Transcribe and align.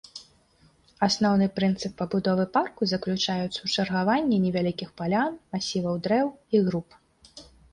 Асноўны 1.07 1.47
прынцып 1.59 1.91
пабудовы 1.99 2.45
парку 2.55 2.81
заключаецца 2.93 3.59
ў 3.65 3.75
чаргаванні 3.75 4.41
невялікіх 4.47 4.89
палян, 5.03 5.31
масіваў 5.57 5.95
дрэў 6.09 6.27
і 6.57 6.65
груп. 6.71 6.99